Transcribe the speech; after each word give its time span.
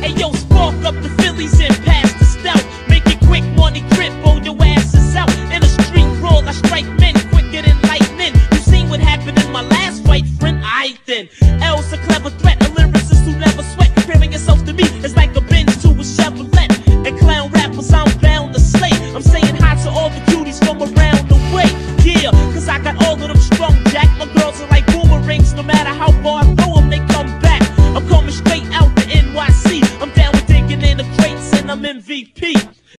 Hey 0.00 0.14
yo, 0.16 0.32
spark 0.32 0.74
up 0.84 0.94
the 1.02 1.08
Phillies 1.20 1.60
and 1.60 1.74
pass 1.84 2.12
the 2.18 2.24
stout. 2.24 2.64
Make 2.88 3.06
it 3.06 3.20
quick, 3.26 3.44
money 3.56 3.84
trip, 3.92 4.12
on 4.26 4.44
your 4.44 4.56
asses 4.60 5.14
out. 5.14 5.30
In 5.52 5.62
a 5.62 5.66
street 5.66 6.08
brawl, 6.20 6.48
I 6.48 6.52
strike 6.52 6.86
men 6.98 7.14
quicker 7.30 7.62
than 7.62 7.80
lightning. 7.82 8.34
You 8.52 8.58
seen 8.58 8.88
what 8.88 9.00
happened 9.00 9.38
in 9.38 9.52
my 9.52 9.62
last 9.62 10.04
fight, 10.04 10.26
friend? 10.40 10.60
I 10.64 10.98
then. 11.06 11.28
L's 11.62 11.92
a 11.92 11.98
clever 11.98 12.30
threat. 12.30 12.57
MVP. 32.08 32.56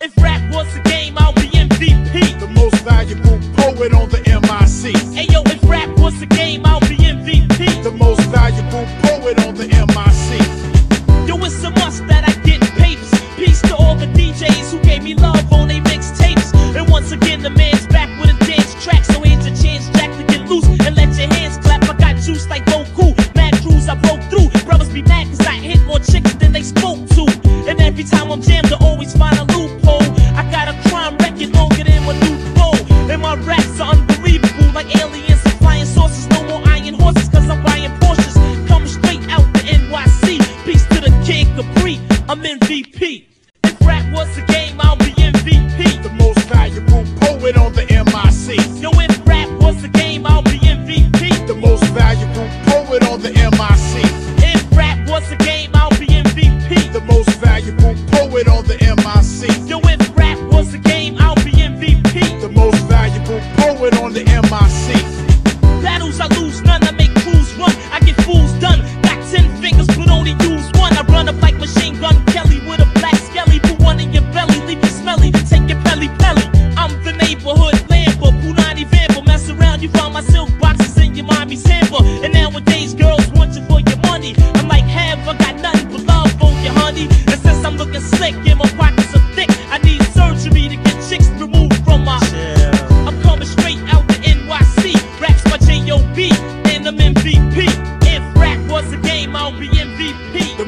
If 0.00 0.16
rap 0.18 0.40
was 0.54 0.76
a 0.76 0.80
game, 0.82 1.14
I'll 1.18 1.32
be 1.32 1.48
MVP. 1.48 2.38
The 2.38 2.46
most 2.46 2.84
valuable 2.84 3.40
poet 3.56 3.92
on 3.92 4.08
the 4.10 4.18
MIC. 4.22 4.96
Hey 5.12 5.26
yo, 5.28 5.42
if 5.46 5.60
rap 5.68 5.88
was 5.98 6.22
a 6.22 6.26
game, 6.26 6.64
I'll 6.64 6.78
be 6.78 6.94
MVP. 6.94 7.82
The 7.82 7.90
most 7.90 8.20
valuable 8.30 8.86
poet 9.02 9.44
on 9.44 9.56
the 9.56 9.66
MIC. 9.66 10.61
Capri, 41.56 42.00
I'm 42.30 42.42
MVP. 42.42 43.26
If 43.64 43.80
rap 43.86 44.10
was 44.12 44.38
a 44.38 44.42
game, 44.46 44.80
I'll 44.80 44.96
be 44.96 45.12
MVP. 45.12 46.02
The 46.02 46.10
most 46.10 46.38
valuable 46.48 47.04
poet 47.20 47.56
on 47.58 47.72
the 47.74 47.84
MIC. 47.84 48.56
Yo, 48.80 48.90
if 48.94 49.26
rap 49.26 49.48
was 49.60 49.84
a 49.84 49.88
game, 49.88 50.24
I'll 50.26 50.42
be 50.42 50.58
MVP. 50.60 51.46
The 51.46 51.54
most 51.54 51.84
valuable 51.92 52.48
poet 52.64 53.02
on 53.04 53.20
the 53.20 53.32
MIC. 53.32 54.04
If 54.42 54.76
rap 54.76 55.06
was 55.06 55.30
a 55.30 55.36
game, 55.36 55.70
I'll 55.74 55.90
be 55.90 56.06
MVP. 56.06 56.90
The 56.92 57.02
most 57.02 57.30
valuable 57.38 57.94
poet 58.10 58.48
on 58.48 58.64
the 58.64 58.78
MIC. 58.80 59.68
Yo, 59.68 59.78
if 59.80 60.16
rap 60.16 60.38
was 60.52 60.72
a 60.72 60.78
game, 60.78 61.16
I'll 61.18 61.34
be 61.36 61.52
MVP. 61.52 62.40
The 62.40 62.48
most 62.48 62.78
valuable 62.88 63.40
poet 63.58 63.94
on 64.00 64.14
the 64.14 64.24
MIC. 64.24 64.91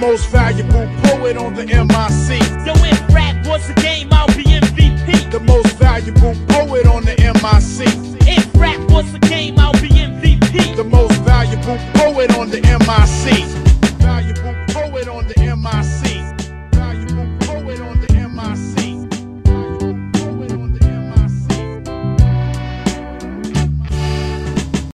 Most 0.00 0.30
valuable 0.30 0.88
poet 1.04 1.36
on 1.36 1.54
the 1.54 1.64
MIC. 1.66 2.40
Yo, 2.66 2.72
if 2.84 3.14
rap 3.14 3.46
was 3.46 3.68
a 3.68 3.74
game, 3.74 4.08
I'll 4.10 4.26
be 4.28 4.44
MVP. 4.44 5.30
The 5.30 5.40
most 5.40 5.76
valuable 5.76 6.34
poet 6.48 6.86
on 6.86 7.04
the 7.04 7.14
MIC. 7.16 7.86
If 8.26 8.48
rap 8.56 8.80
was 8.90 9.14
a 9.14 9.18
game, 9.18 9.58
I'll 9.58 9.72
be 9.74 9.88
MVP. 9.88 10.74
The 10.74 10.84
most 10.84 11.20
valuable 11.22 11.78
poet 11.94 12.36
on 12.36 12.50
the 12.50 12.60
MIC. 12.60 12.80
Valuable 12.80 12.80
poet 12.80 13.30
on 13.36 13.50
the 13.50 13.50
MIC. 13.50 13.59